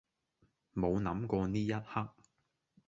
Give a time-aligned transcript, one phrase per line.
[0.73, 2.09] 冇諗過呢一刻